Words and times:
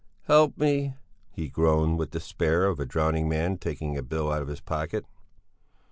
"Help 0.23 0.57
me," 0.57 0.95
he 1.29 1.47
groaned, 1.47 1.99
with 1.99 2.09
the 2.09 2.17
despair 2.17 2.65
of 2.65 2.79
a 2.79 2.87
drowning 2.87 3.29
man, 3.29 3.55
taking 3.59 3.99
a 3.99 4.01
bill 4.01 4.31
out 4.31 4.41
of 4.41 4.47
his 4.47 4.59
pocket. 4.59 5.05